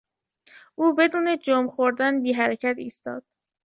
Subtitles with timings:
[0.75, 3.23] او بدون جنب خوردن بیحرکت ایستاد.